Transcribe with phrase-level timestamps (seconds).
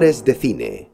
[0.00, 0.90] De cine.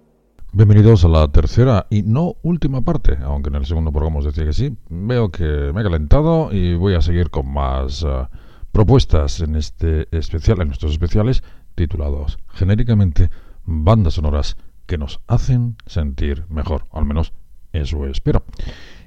[0.53, 4.45] Bienvenidos a la tercera y no última parte, aunque en el segundo programa os decía
[4.45, 4.77] que sí.
[4.91, 8.29] Veo que me he calentado y voy a seguir con más eh,
[8.73, 11.43] propuestas en este especial, en nuestros especiales
[11.77, 13.31] titulados genéricamente
[13.65, 17.33] bandas sonoras que nos hacen sentir mejor, al menos
[17.73, 18.45] eso espero.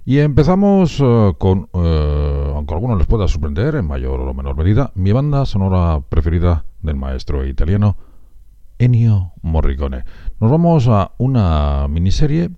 [0.05, 4.57] Y empezamos eh, con, eh, aunque a algunos les pueda sorprender en mayor o menor
[4.57, 7.95] medida, mi banda sonora preferida del maestro italiano
[8.83, 10.03] Ennio Morricone.
[10.41, 12.49] Nos vamos a una miniserie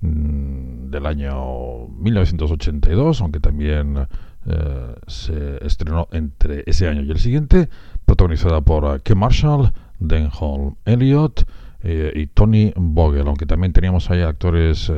[0.00, 4.06] mm, del año 1982, aunque también
[4.46, 7.68] eh, se estrenó entre ese año y el siguiente,
[8.06, 11.46] protagonizada por eh, Ken Marshall, Denholm Elliott
[11.82, 14.90] eh, y Tony Vogel, aunque también teníamos ahí actores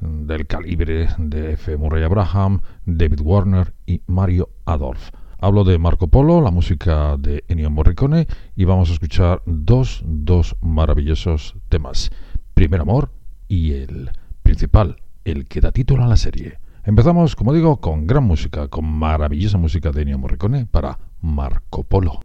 [0.00, 1.76] del calibre de F.
[1.76, 5.10] Murray Abraham, David Warner y Mario Adolf.
[5.40, 10.56] Hablo de Marco Polo, la música de Ennio Morricone y vamos a escuchar dos, dos
[10.60, 12.10] maravillosos temas.
[12.54, 13.10] Primer amor
[13.48, 14.10] y el
[14.42, 16.58] principal, el que da título a la serie.
[16.84, 22.20] Empezamos, como digo, con gran música, con maravillosa música de Ennio Morricone para Marco Polo.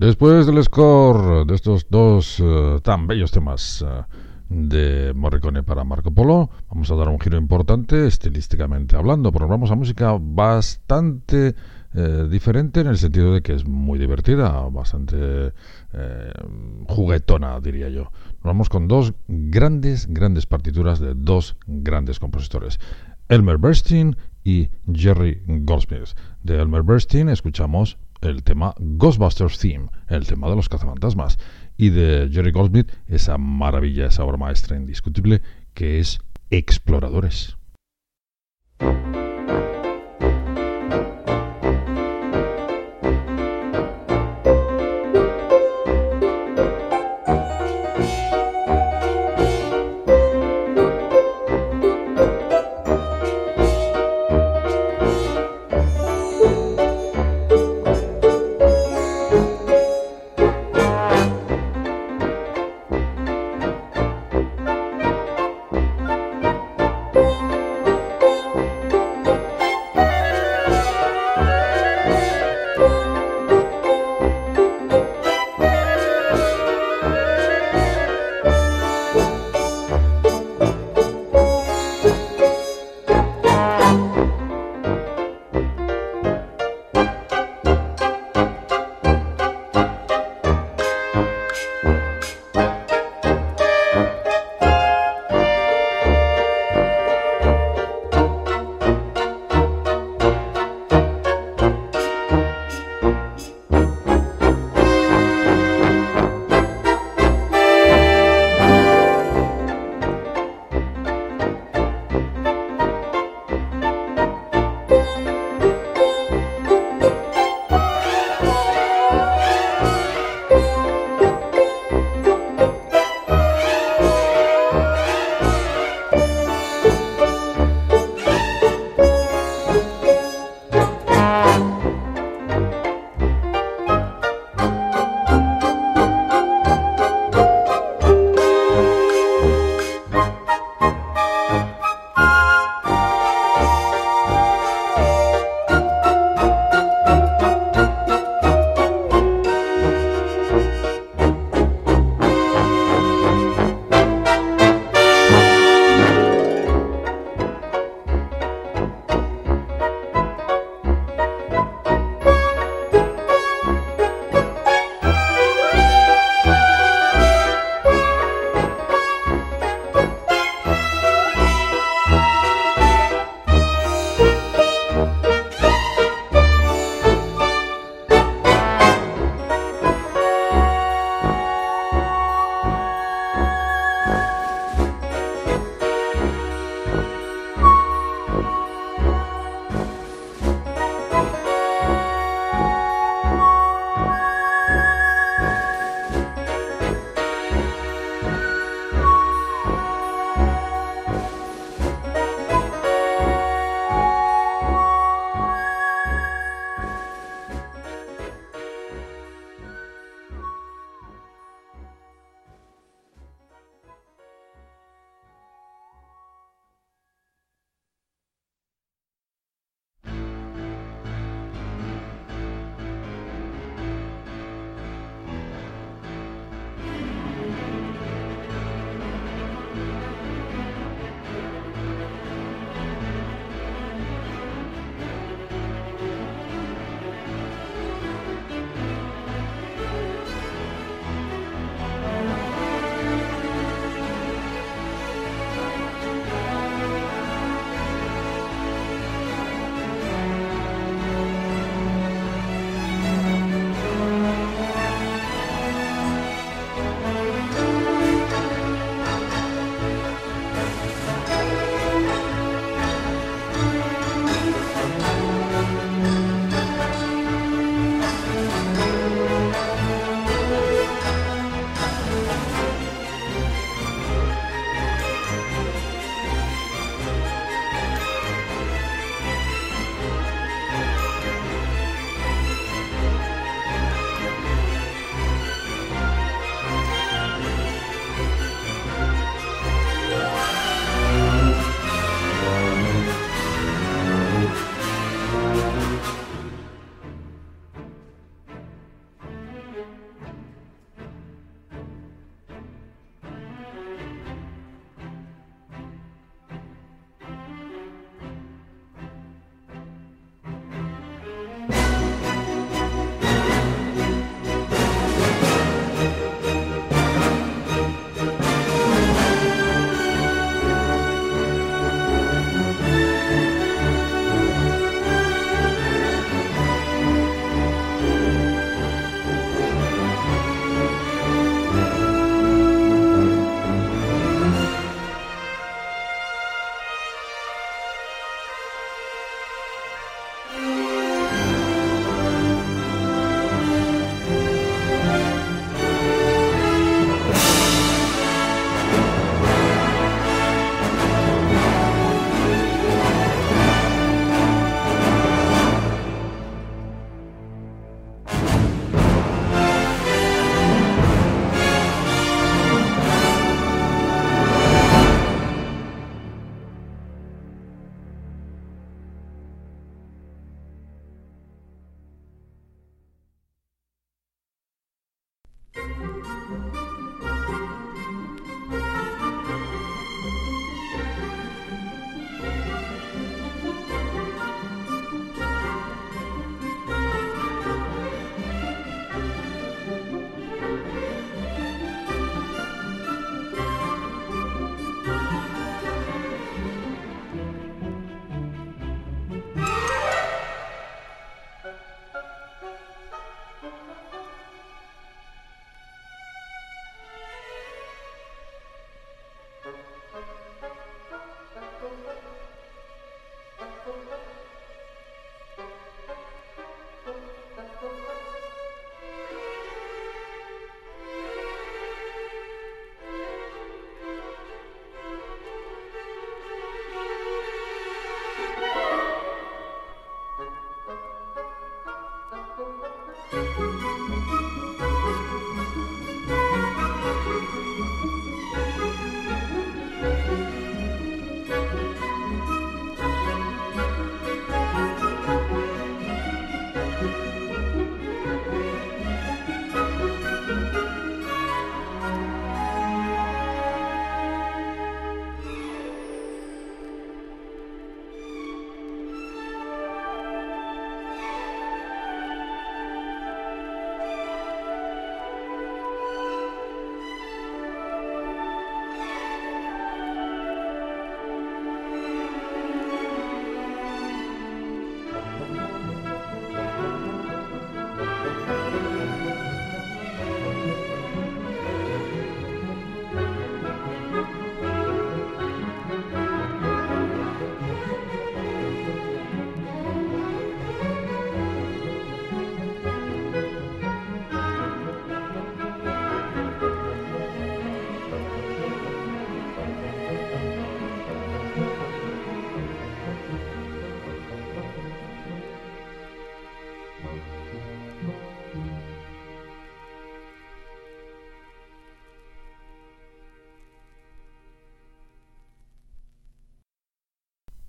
[0.00, 4.02] Después del score de estos dos uh, tan bellos temas uh,
[4.48, 9.70] de Morricone para Marco Polo, vamos a dar un giro importante estilísticamente hablando, porque vamos
[9.70, 11.54] a música bastante
[11.92, 15.52] eh, diferente en el sentido de que es muy divertida, bastante
[15.92, 16.32] eh,
[16.88, 18.04] juguetona, diría yo.
[18.04, 22.80] Nos vamos con dos grandes, grandes partituras de dos grandes compositores,
[23.28, 26.16] Elmer Bernstein y Jerry Goldsmith.
[26.42, 31.38] De Elmer Bernstein escuchamos el tema Ghostbusters Theme, el tema de los cazafantasmas,
[31.76, 35.42] y de Jerry Goldsmith esa maravilla, esa obra maestra indiscutible
[35.74, 37.56] que es Exploradores.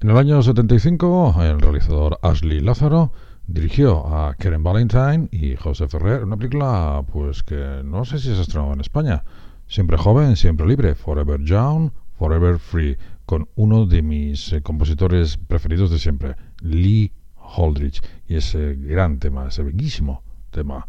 [0.03, 3.13] En el año 75, el realizador Ashley Lázaro
[3.45, 8.41] dirigió a Karen Valentine y José Ferrer una película pues que no sé si se
[8.41, 9.23] estrenó en España.
[9.67, 15.91] Siempre joven, siempre libre, Forever Young, Forever Free, con uno de mis eh, compositores preferidos
[15.91, 20.87] de siempre, Lee Holdridge, y ese gran tema, ese bellísimo tema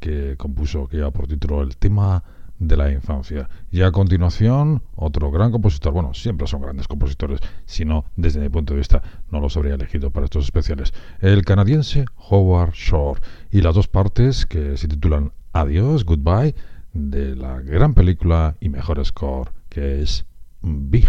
[0.00, 2.24] que compuso, que lleva por título el tema
[2.68, 3.48] de la infancia.
[3.70, 5.92] Y a continuación, otro gran compositor.
[5.92, 9.74] Bueno, siempre son grandes compositores, si no, desde mi punto de vista, no los habría
[9.74, 10.92] elegido para estos especiales.
[11.20, 13.20] El canadiense Howard Shore.
[13.50, 16.54] Y las dos partes que se titulan Adiós, Goodbye,
[16.92, 20.26] de la gran película y mejor score, que es
[20.62, 21.08] Big.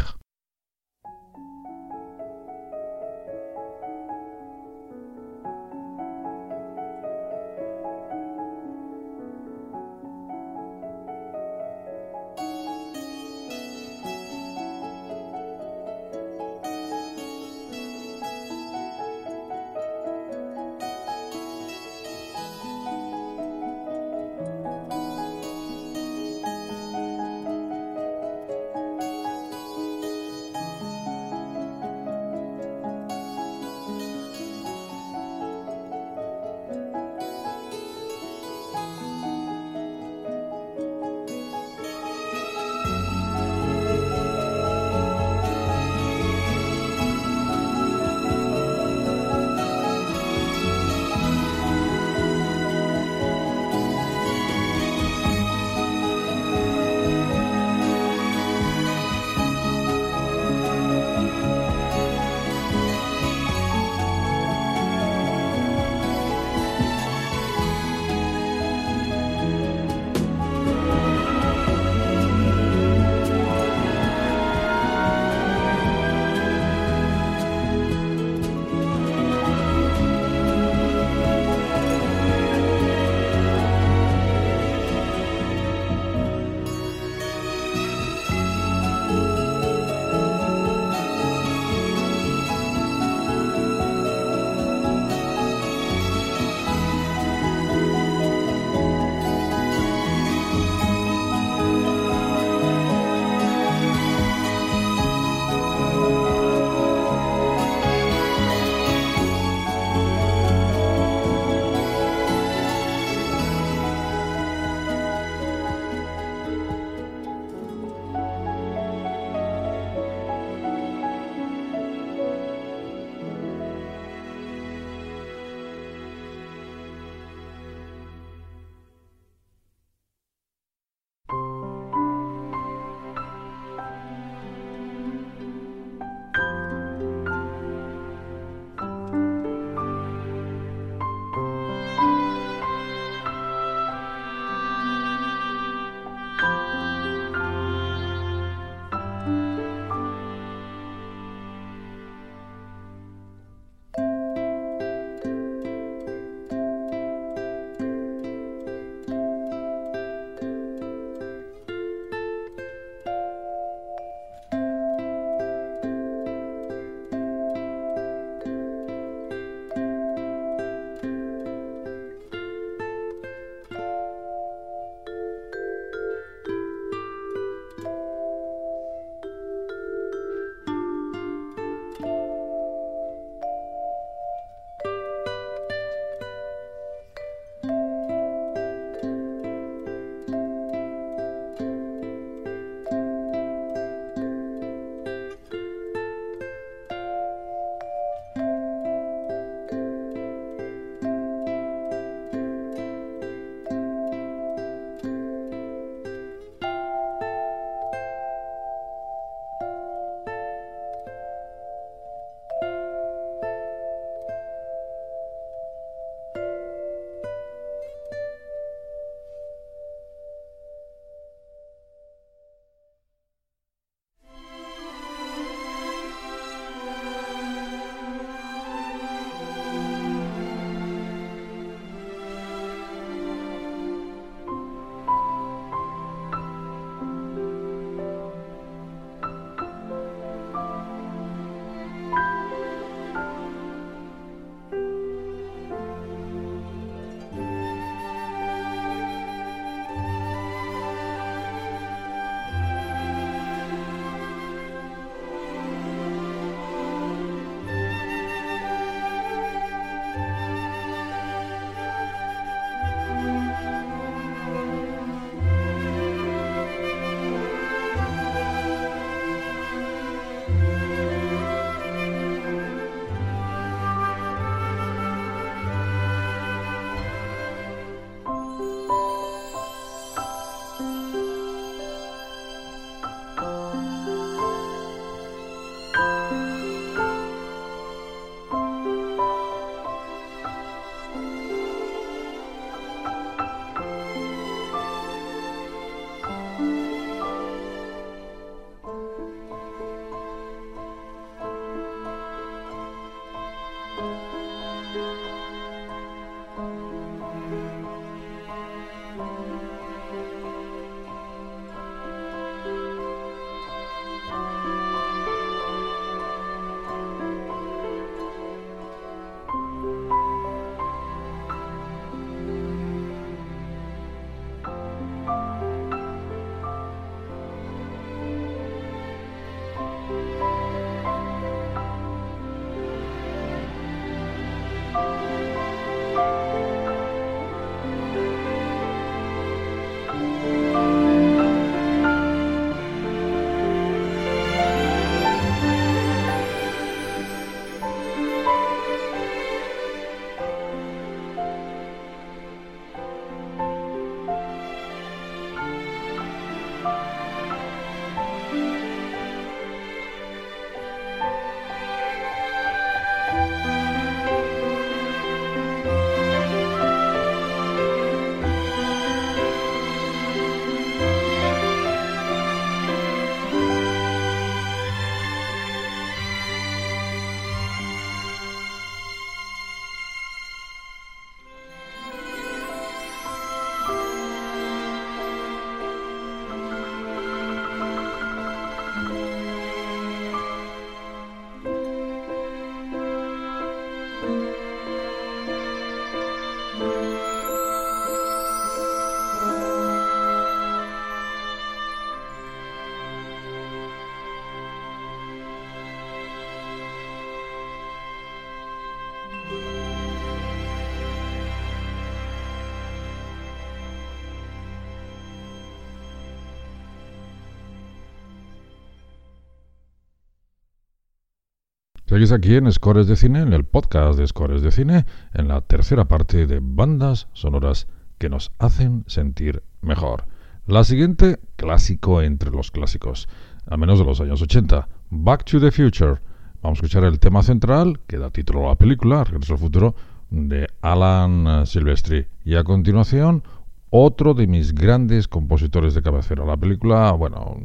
[422.16, 425.60] Seguís aquí en Scores de Cine, en el podcast de Scores de Cine, en la
[425.60, 430.24] tercera parte de bandas sonoras que nos hacen sentir mejor.
[430.66, 433.28] La siguiente, clásico entre los clásicos,
[433.68, 436.22] a menos de los años 80, Back to the Future.
[436.62, 439.96] Vamos a escuchar el tema central que da título a la película, Regreso al Futuro,
[440.30, 442.28] de Alan Silvestri.
[442.46, 443.44] Y a continuación,
[443.90, 446.46] otro de mis grandes compositores de cabecera.
[446.46, 447.58] La película, bueno,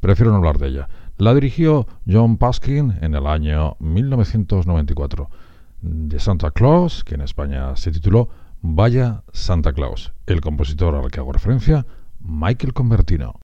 [0.00, 0.88] prefiero no hablar de ella.
[1.16, 5.30] La dirigió John Paskin en el año 1994.
[5.80, 8.30] De Santa Claus, que en España se tituló
[8.62, 10.12] Vaya Santa Claus.
[10.26, 11.86] El compositor al que hago referencia,
[12.18, 13.38] Michael Convertino.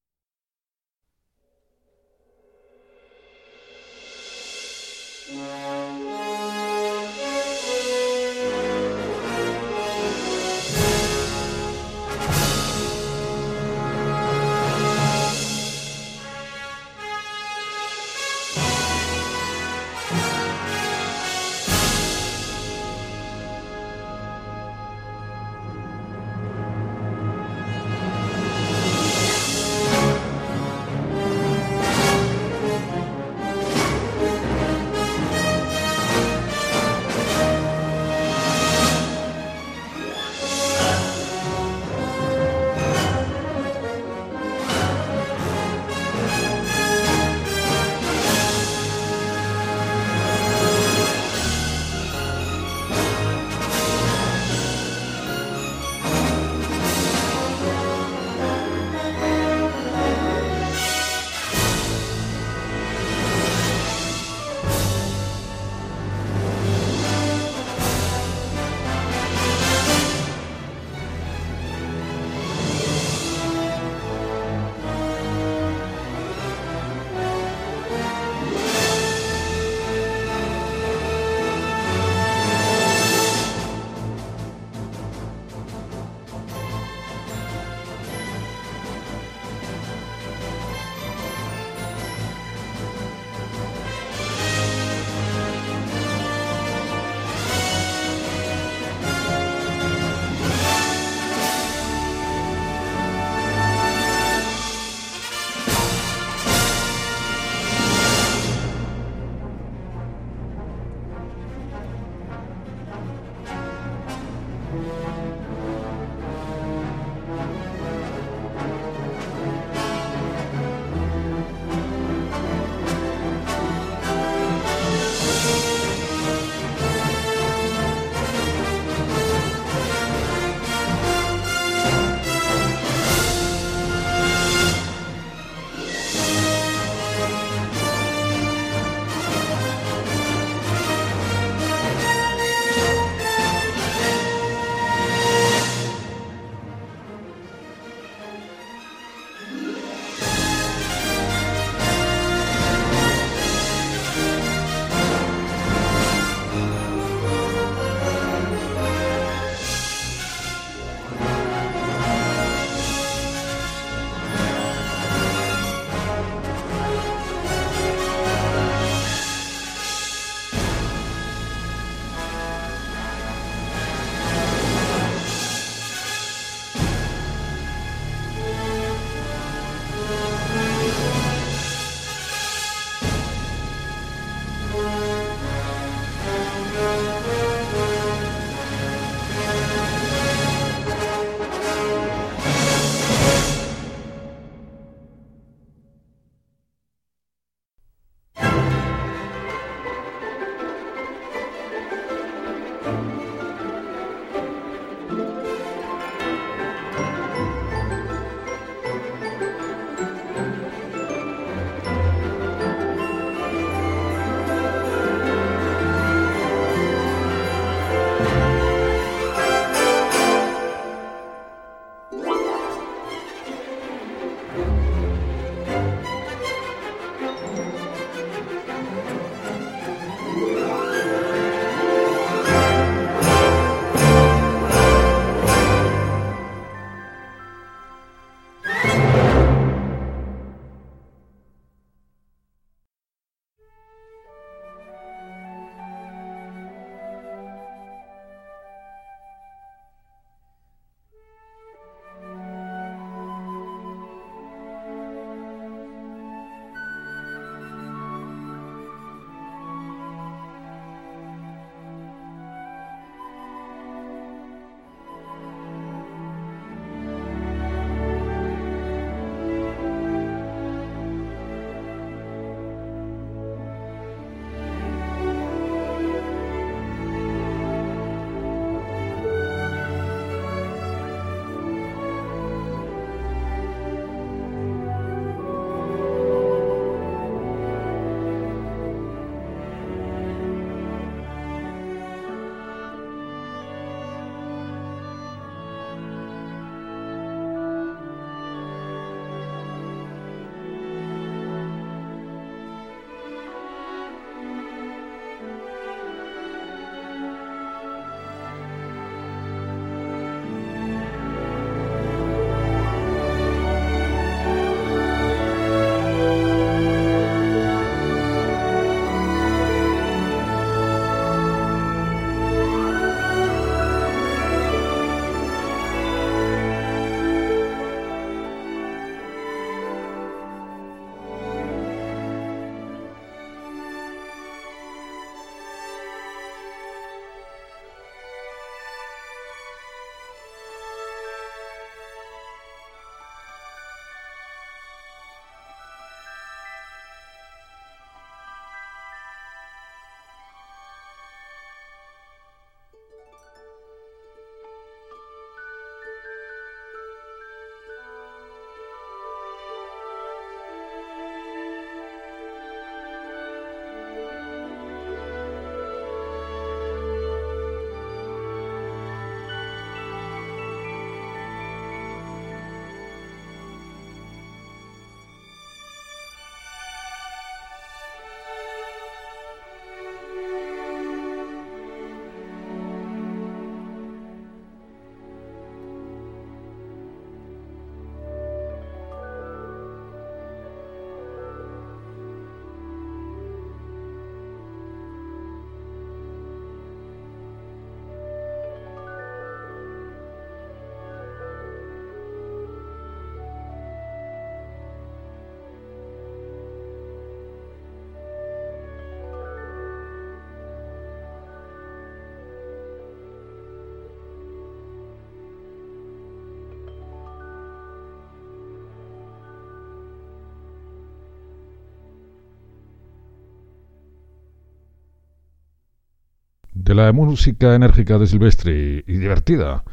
[426.91, 429.85] De la música enérgica de Silvestri y divertida,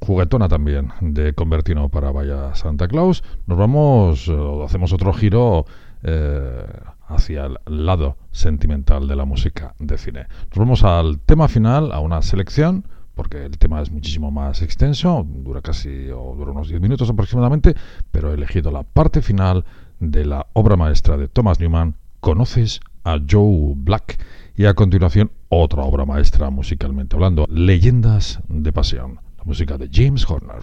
[0.00, 5.64] juguetona también, de Convertino para Vaya Santa Claus, nos vamos, o hacemos otro giro
[6.02, 6.66] eh,
[7.08, 10.26] hacia el lado sentimental de la música de cine.
[10.50, 15.26] Nos vamos al tema final, a una selección, porque el tema es muchísimo más extenso,
[15.26, 17.74] dura casi o dura unos 10 minutos aproximadamente,
[18.10, 19.64] pero he elegido la parte final
[20.00, 24.18] de la obra maestra de Thomas Newman, Conoces a Joe Black,
[24.56, 30.28] y a continuación otra obra maestra musicalmente hablando, Leyendas de Pasión, la música de James
[30.28, 30.62] Horner.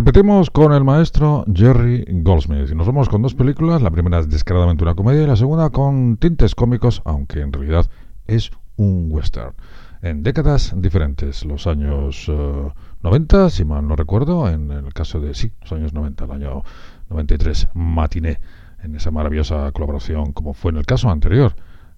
[0.00, 3.82] Repetimos con el maestro Jerry Goldsmith y nos vamos con dos películas.
[3.82, 7.84] La primera es descaradamente una comedia y la segunda con tintes cómicos, aunque en realidad
[8.26, 9.52] es un western.
[10.00, 12.32] En décadas diferentes, los años
[13.02, 16.30] 90, eh, si mal no recuerdo, en el caso de, sí, los años 90, el
[16.30, 16.62] año
[17.10, 18.40] 93, Matiné,
[18.82, 21.54] en esa maravillosa colaboración como fue en el caso anterior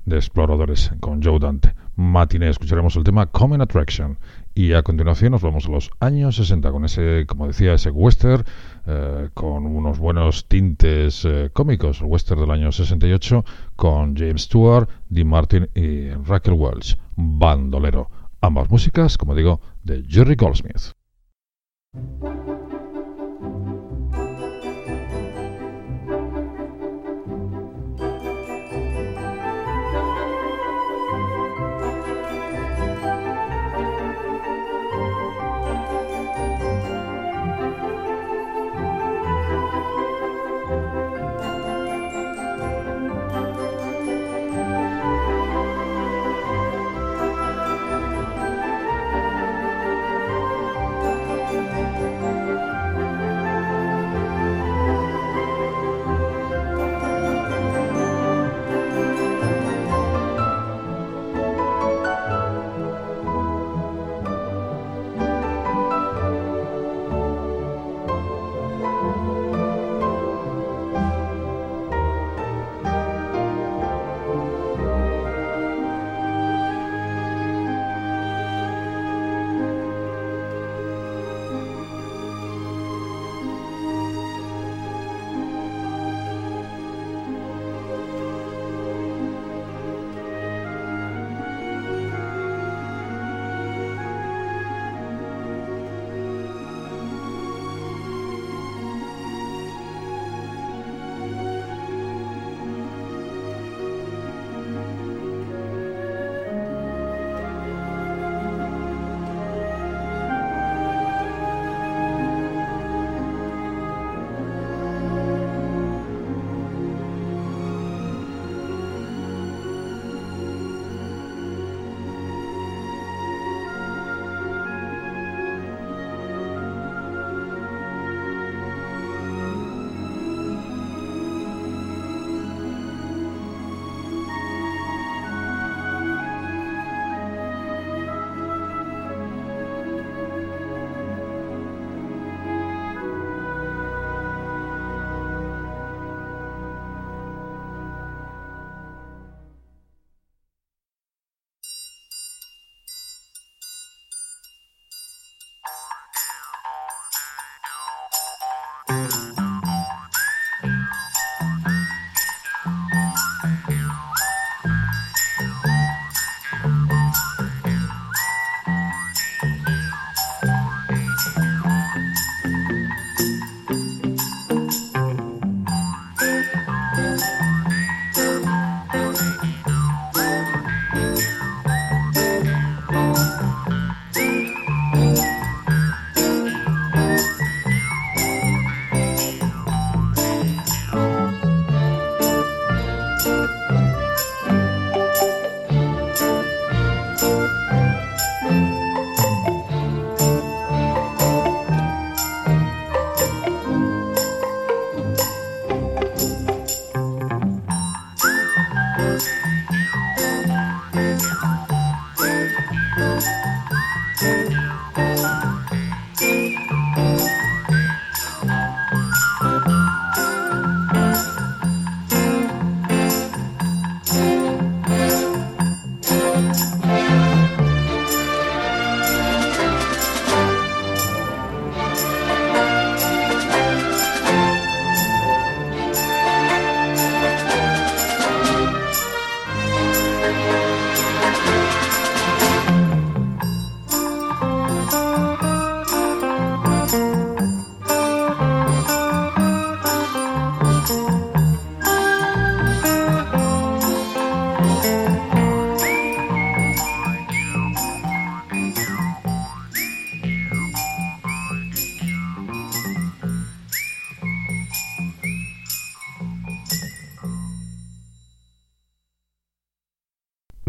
[0.06, 1.72] de Exploradores con Joe Dante.
[1.96, 4.18] Matiné, escucharemos el tema Common Attraction
[4.54, 8.44] y a continuación nos vamos a los años 60 con ese, como decía, ese western
[8.86, 13.44] eh, con unos buenos tintes eh, cómicos, el western del año 68
[13.76, 18.08] con James Stewart, Dean Martin y Raquel Welch, bandolero.
[18.40, 20.92] Ambas músicas, como digo, de Jerry Goldsmith.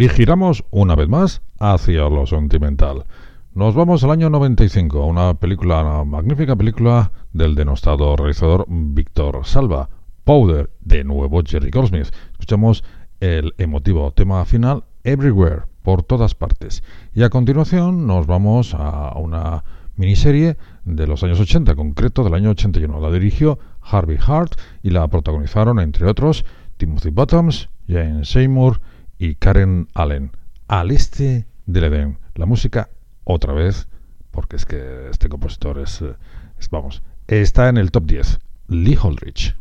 [0.04, 3.06] Y giramos una vez más hacia lo sentimental.
[3.56, 9.46] Nos vamos al año 95, a una película, una magnífica película del denostado realizador Víctor
[9.46, 9.88] Salva,
[10.26, 12.14] Powder, de nuevo Jerry Goldsmith.
[12.34, 12.84] Escuchamos
[13.22, 16.84] el emotivo tema final, Everywhere, por todas partes.
[17.14, 19.64] Y a continuación nos vamos a una
[19.96, 23.00] miniserie de los años 80, concreto del año 81.
[23.00, 26.44] La dirigió Harvey Hart y la protagonizaron, entre otros,
[26.76, 28.82] Timothy Bottoms, Jane Seymour
[29.24, 30.32] y Karen Allen.
[30.68, 32.18] Al este del Edén.
[32.36, 32.90] La música
[33.24, 33.88] otra vez,
[34.32, 36.16] porque es que este compositor es, eh,
[36.60, 38.40] es vamos, está en el top 10.
[38.68, 39.56] Lee Holdridge.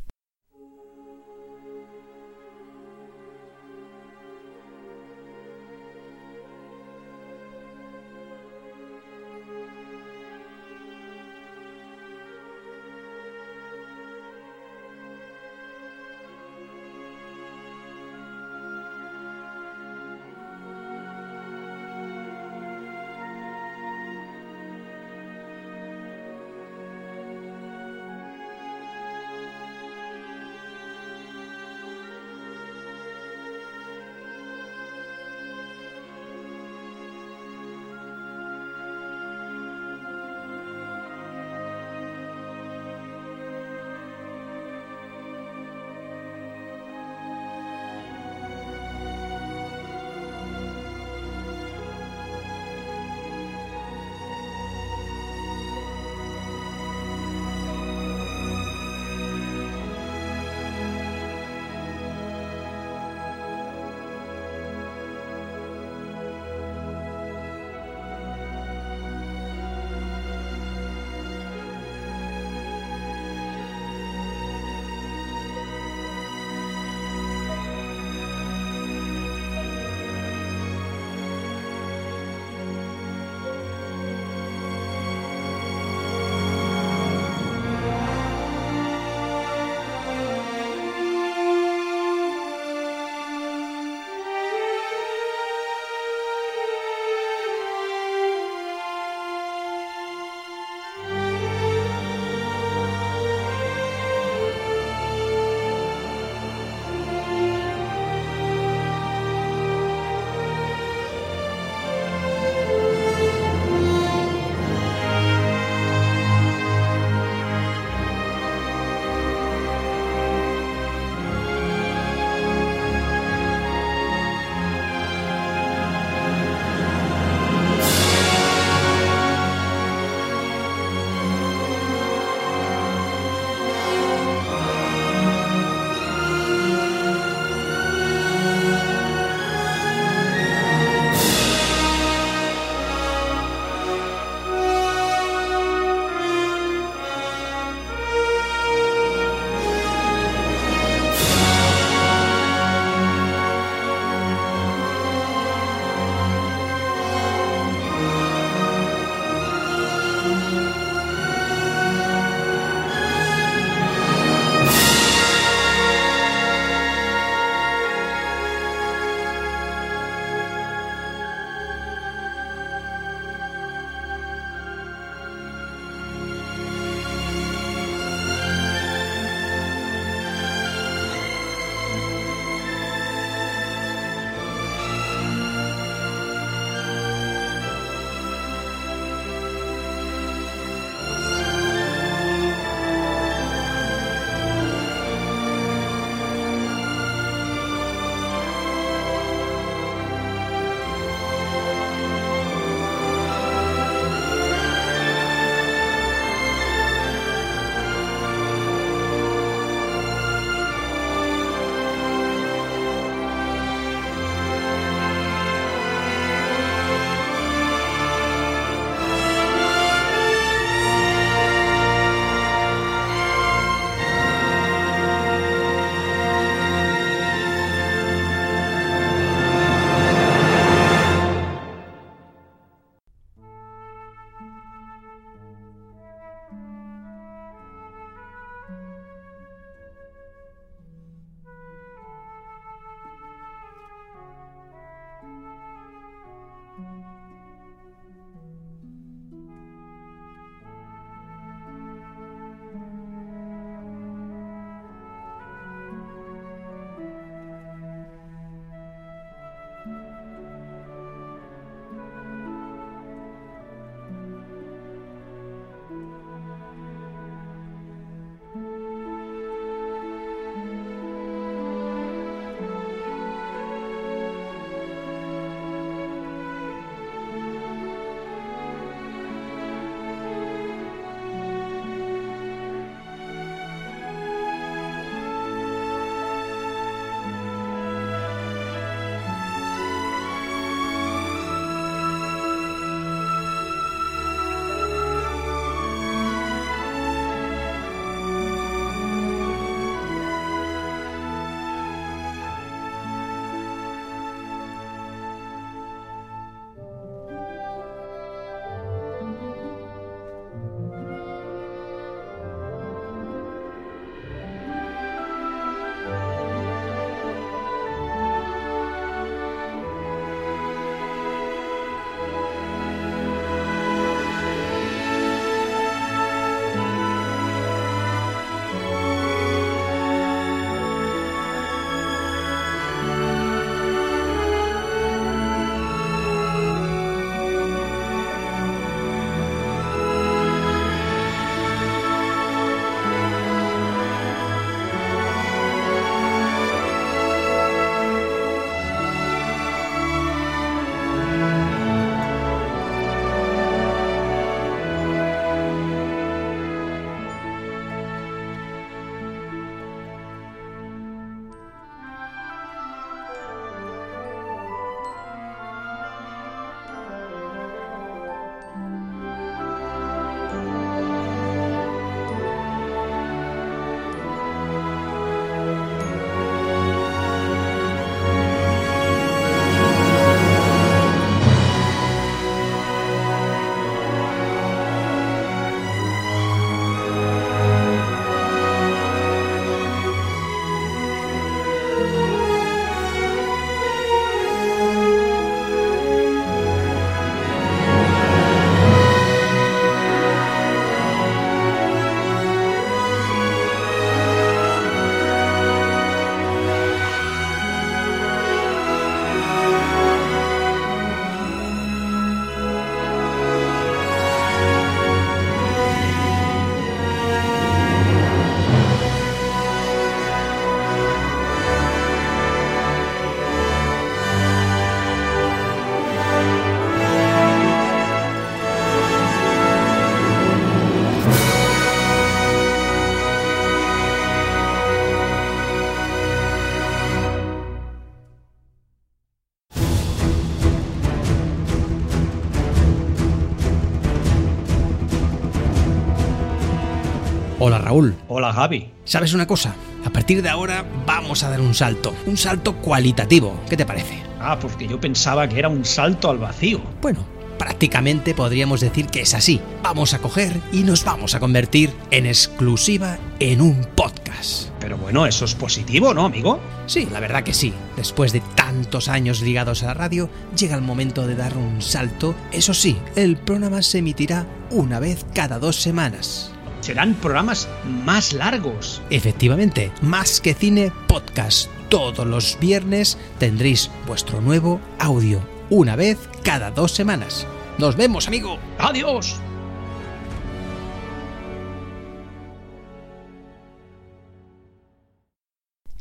[449.05, 449.74] ¿Sabes una cosa?
[450.05, 453.61] A partir de ahora vamos a dar un salto, un salto cualitativo.
[453.68, 454.22] ¿Qué te parece?
[454.40, 456.80] Ah, porque yo pensaba que era un salto al vacío.
[457.00, 457.24] Bueno,
[457.59, 459.61] prácticamente podríamos decir que es así.
[459.82, 464.68] Vamos a coger y nos vamos a convertir en exclusiva en un podcast.
[464.80, 466.59] Pero bueno, eso es positivo, ¿no, amigo?
[466.86, 467.72] Sí, la verdad que sí.
[467.96, 472.34] Después de tantos años ligados a la radio, llega el momento de dar un salto.
[472.50, 476.53] Eso sí, el programa se emitirá una vez cada dos semanas.
[476.82, 477.68] Serán programas
[478.04, 479.00] más largos.
[479.08, 481.70] Efectivamente, más que cine podcast.
[481.88, 487.46] Todos los viernes tendréis vuestro nuevo audio, una vez cada dos semanas.
[487.78, 488.58] Nos vemos, amigo.
[488.80, 489.40] Adiós.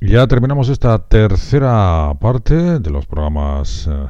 [0.01, 4.07] Ya terminamos esta tercera parte de los programas eh,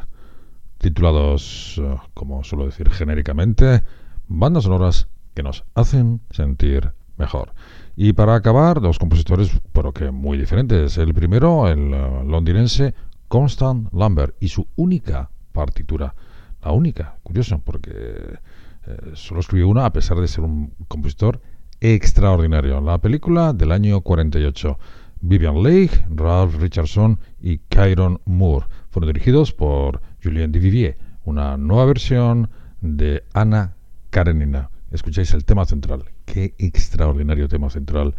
[0.78, 3.84] titulados, eh, como suelo decir genéricamente,
[4.30, 7.54] bandas sonoras que nos hacen sentir mejor.
[7.96, 10.98] Y para acabar, dos compositores, pero que muy diferentes.
[10.98, 12.94] El primero, el eh, londinense
[13.28, 16.16] Constant Lambert y su única partitura.
[16.64, 21.42] La única, curioso, porque eh, solo escribió una a pesar de ser un compositor
[21.80, 22.80] extraordinario.
[22.82, 24.78] La película del año 48.
[25.22, 32.50] Vivian Leigh, Ralph Richardson y Kyron Moore fueron dirigidos por Julien Duvivier, una nueva versión
[32.82, 33.76] de Ana
[34.10, 34.72] Karenina.
[34.92, 36.04] Escucháis el tema central.
[36.26, 38.14] Qué extraordinario tema central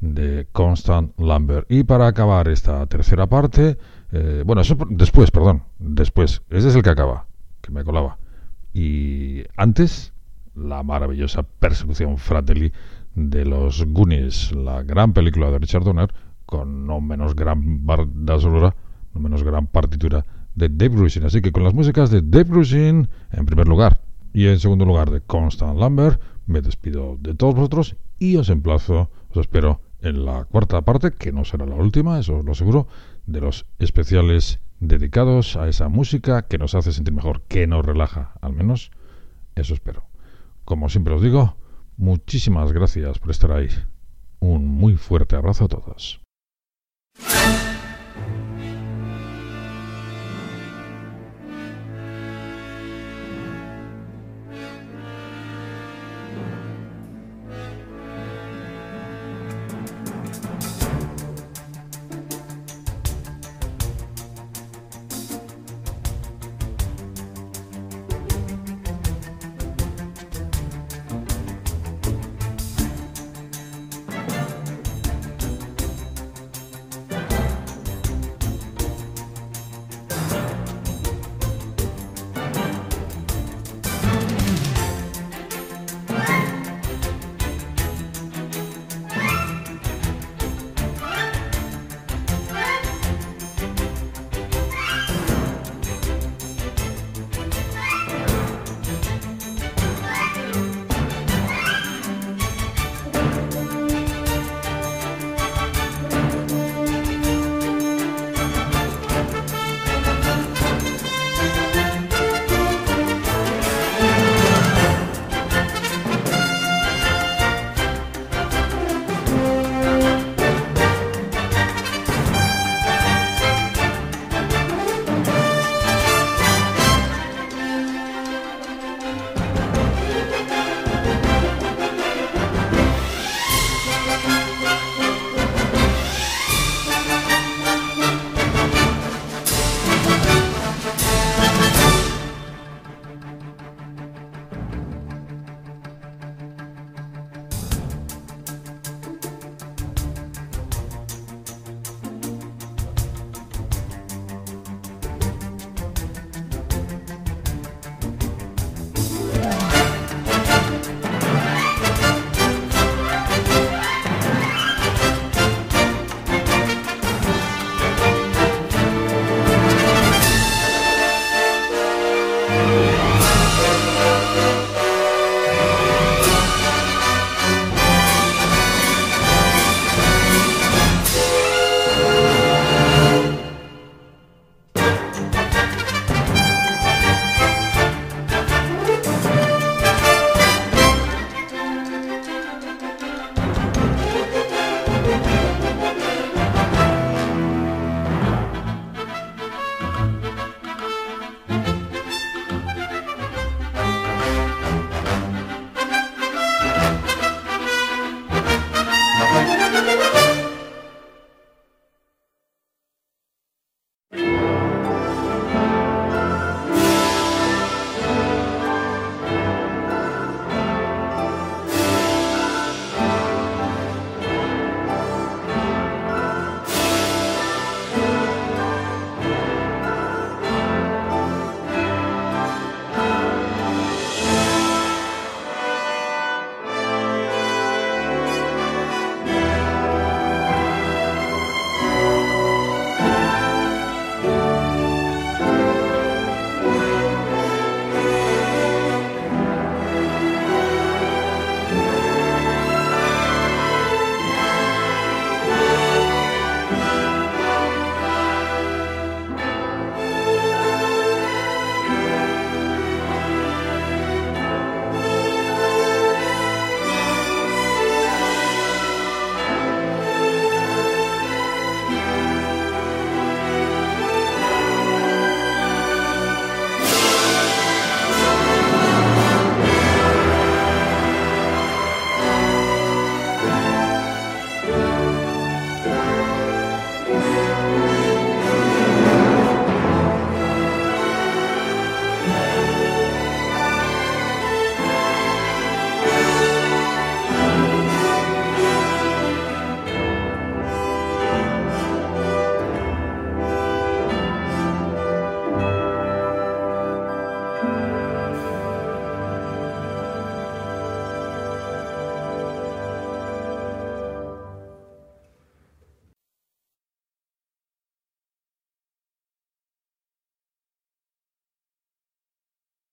[0.00, 1.70] de Constant Lambert.
[1.70, 3.76] Y para acabar esta tercera parte,
[4.12, 6.42] eh, bueno, eso después, perdón, después.
[6.48, 7.26] Ese es el que acaba,
[7.60, 8.18] que me colaba.
[8.72, 10.14] Y antes,
[10.54, 12.72] la maravillosa persecución Fratelli
[13.14, 16.12] de los Goonies, la gran película de Richard Donner,
[16.46, 17.84] con no menos gran
[18.40, 18.74] sonora,
[19.12, 21.24] no menos gran partitura de Dave Grusin.
[21.24, 24.07] Así que con las músicas de Dave Grusin en primer lugar
[24.38, 29.10] y en segundo lugar de Constant Lambert, me despido de todos vosotros y os emplazo,
[29.30, 32.86] os espero en la cuarta parte, que no será la última, eso os lo aseguro,
[33.26, 38.34] de los especiales dedicados a esa música que nos hace sentir mejor, que nos relaja,
[38.40, 38.92] al menos
[39.56, 40.04] eso espero.
[40.64, 41.56] Como siempre os digo,
[41.96, 43.70] muchísimas gracias por estar ahí.
[44.38, 46.20] Un muy fuerte abrazo a todos.